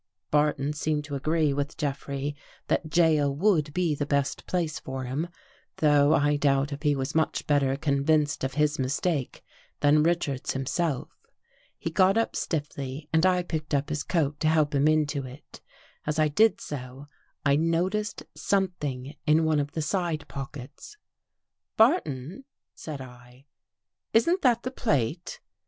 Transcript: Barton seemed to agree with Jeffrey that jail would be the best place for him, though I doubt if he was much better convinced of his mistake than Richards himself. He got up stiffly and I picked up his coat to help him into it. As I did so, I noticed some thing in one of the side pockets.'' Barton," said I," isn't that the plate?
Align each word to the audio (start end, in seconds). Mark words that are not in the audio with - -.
Barton 0.31 0.73
seemed 0.73 1.03
to 1.03 1.15
agree 1.15 1.53
with 1.53 1.77
Jeffrey 1.77 2.35
that 2.69 2.89
jail 2.89 3.31
would 3.35 3.71
be 3.71 3.93
the 3.93 4.07
best 4.07 4.47
place 4.47 4.79
for 4.79 5.03
him, 5.03 5.27
though 5.77 6.15
I 6.15 6.37
doubt 6.37 6.73
if 6.73 6.81
he 6.81 6.95
was 6.95 7.13
much 7.13 7.45
better 7.45 7.75
convinced 7.77 8.43
of 8.43 8.55
his 8.55 8.79
mistake 8.79 9.43
than 9.81 10.01
Richards 10.01 10.53
himself. 10.53 11.11
He 11.77 11.91
got 11.91 12.17
up 12.17 12.35
stiffly 12.35 13.09
and 13.13 13.27
I 13.27 13.43
picked 13.43 13.75
up 13.75 13.89
his 13.89 14.01
coat 14.01 14.39
to 14.39 14.47
help 14.49 14.73
him 14.73 14.87
into 14.87 15.23
it. 15.27 15.61
As 16.07 16.17
I 16.17 16.29
did 16.29 16.59
so, 16.59 17.05
I 17.45 17.55
noticed 17.55 18.23
some 18.33 18.69
thing 18.79 19.17
in 19.27 19.45
one 19.45 19.59
of 19.59 19.73
the 19.73 19.83
side 19.83 20.27
pockets.'' 20.27 20.97
Barton," 21.77 22.45
said 22.73 23.01
I," 23.01 23.45
isn't 24.15 24.41
that 24.41 24.63
the 24.63 24.71
plate? 24.71 25.39